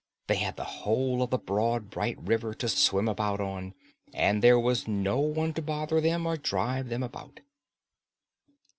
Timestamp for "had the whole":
0.37-1.21